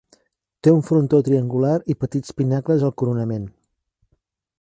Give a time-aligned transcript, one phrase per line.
[0.67, 3.45] Té un frontó triangular i petits pinacles al coronament.